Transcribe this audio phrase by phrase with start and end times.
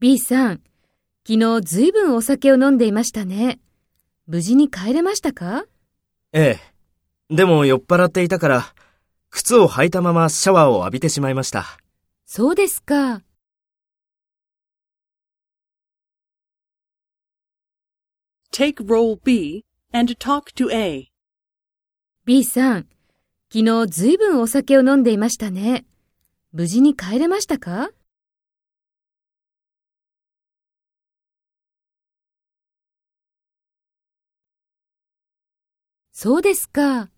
[0.00, 0.62] B さん、
[1.26, 3.58] 昨日ずいぶんお酒を飲んでいましたね。
[4.26, 5.64] 無事に帰れましたか？
[6.34, 6.58] え
[7.30, 7.34] え。
[7.34, 8.74] でも酔っ払っていたから、
[9.30, 11.78] 靴を履いたままシャワーを浴びてしまいました。
[12.26, 13.22] そうですか。
[18.52, 21.08] Take role B and talk to A.
[22.26, 22.88] B さん、
[23.50, 25.86] 昨日ずいぶんお酒を飲んでいましたね。
[26.52, 27.90] 無事に帰れましたか？
[36.12, 37.10] そうですか。